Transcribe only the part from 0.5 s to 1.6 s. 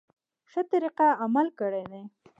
ښه طریقه عمل